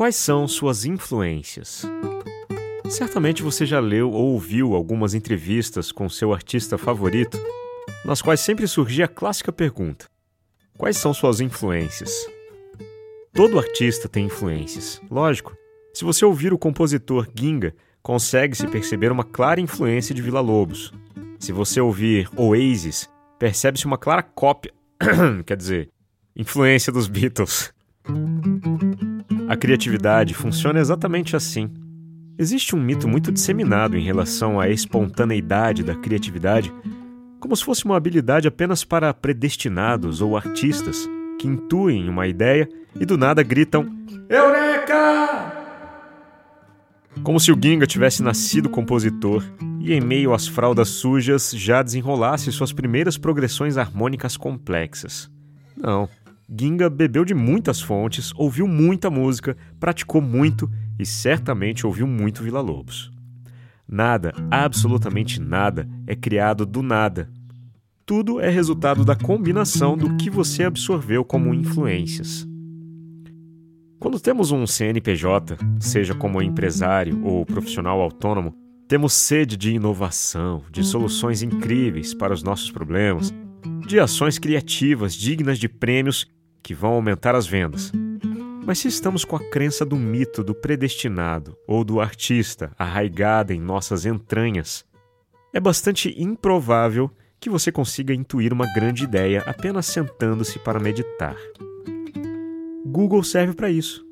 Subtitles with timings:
[0.00, 1.84] Quais são suas influências?
[2.88, 7.38] Certamente você já leu ou ouviu algumas entrevistas com seu artista favorito,
[8.02, 10.06] nas quais sempre surgia a clássica pergunta:
[10.78, 12.10] Quais são suas influências?
[13.34, 15.54] Todo artista tem influências, lógico.
[15.92, 20.94] Se você ouvir o compositor Ginga, consegue-se perceber uma clara influência de Vila Lobos.
[21.38, 23.06] Se você ouvir Oasis,
[23.38, 24.72] percebe-se uma clara cópia,
[25.44, 25.90] quer dizer,
[26.34, 27.70] influência dos Beatles.
[29.50, 31.68] A criatividade funciona exatamente assim.
[32.38, 36.72] Existe um mito muito disseminado em relação à espontaneidade da criatividade,
[37.40, 41.04] como se fosse uma habilidade apenas para predestinados ou artistas
[41.36, 43.92] que intuem uma ideia e do nada gritam:
[44.28, 45.52] Eureka!
[47.24, 49.42] Como se o Ginga tivesse nascido compositor
[49.80, 55.28] e, em meio às fraldas sujas, já desenrolasse suas primeiras progressões harmônicas complexas.
[55.76, 56.08] Não.
[56.52, 60.68] Ginga bebeu de muitas fontes, ouviu muita música, praticou muito
[60.98, 63.08] e certamente ouviu muito Vila Lobos.
[63.86, 67.30] Nada, absolutamente nada, é criado do nada.
[68.04, 72.44] Tudo é resultado da combinação do que você absorveu como influências.
[74.00, 78.52] Quando temos um CNPJ, seja como empresário ou profissional autônomo,
[78.88, 83.32] temos sede de inovação, de soluções incríveis para os nossos problemas,
[83.86, 86.26] de ações criativas dignas de prêmios
[86.62, 87.92] que vão aumentar as vendas.
[88.64, 93.60] Mas se estamos com a crença do mito do predestinado ou do artista arraigada em
[93.60, 94.84] nossas entranhas,
[95.52, 101.36] é bastante improvável que você consiga intuir uma grande ideia apenas sentando-se para meditar.
[102.84, 104.04] Google serve para isso.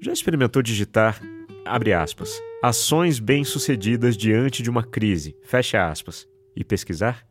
[0.00, 1.20] Já experimentou digitar,
[1.64, 7.26] abre aspas, ações bem-sucedidas diante de uma crise, fecha aspas, e pesquisar?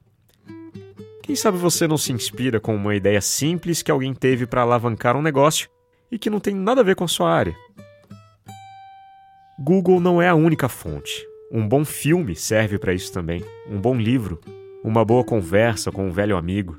[1.27, 5.13] Quem sabe você não se inspira com uma ideia simples que alguém teve para alavancar
[5.17, 5.69] um negócio
[6.09, 7.53] e que não tem nada a ver com a sua área?
[9.59, 11.27] Google não é a única fonte.
[11.51, 14.39] Um bom filme serve para isso também, um bom livro,
[14.81, 16.77] uma boa conversa com um velho amigo.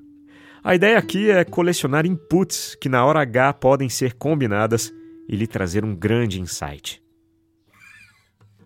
[0.65, 4.91] A ideia aqui é colecionar inputs que na hora H podem ser combinadas
[5.28, 7.03] e lhe trazer um grande insight.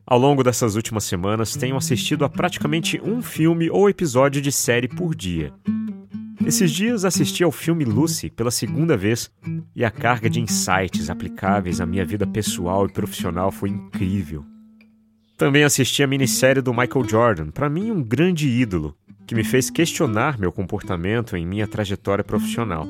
[0.06, 4.87] Ao longo dessas últimas semanas, tenho assistido a praticamente um filme ou episódio de série
[4.87, 5.53] por dia.
[6.47, 9.31] Esses dias assisti ao filme Lucy pela segunda vez
[9.75, 14.45] e a carga de insights aplicáveis à minha vida pessoal e profissional foi incrível.
[15.39, 19.71] Também assisti a minissérie do Michael Jordan, para mim um grande ídolo, que me fez
[19.71, 22.89] questionar meu comportamento em minha trajetória profissional.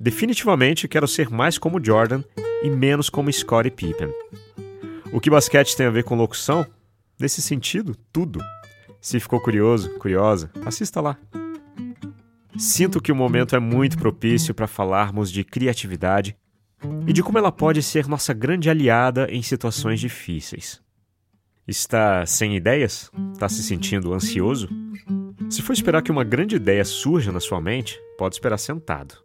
[0.00, 2.22] Definitivamente quero ser mais como Jordan
[2.62, 4.08] e menos como Scottie Pippen.
[5.12, 6.66] O que basquete tem a ver com locução?
[7.20, 8.40] Nesse sentido, tudo.
[9.00, 11.16] Se ficou curioso, curiosa, assista lá.
[12.56, 16.36] Sinto que o momento é muito propício para falarmos de criatividade
[17.06, 20.80] e de como ela pode ser nossa grande aliada em situações difíceis.
[21.66, 23.10] Está sem ideias?
[23.32, 24.68] Está se sentindo ansioso?
[25.50, 29.16] Se for esperar que uma grande ideia surja na sua mente, pode esperar sentado.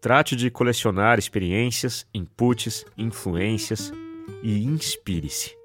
[0.00, 3.92] Trate de colecionar experiências, inputs, influências
[4.42, 5.56] e inspire-se.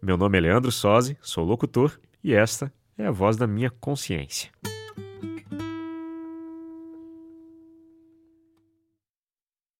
[0.00, 4.50] Meu nome é Leandro Sozzi, sou locutor e esta é a voz da minha consciência.